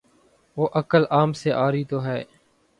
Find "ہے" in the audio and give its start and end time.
2.05-2.23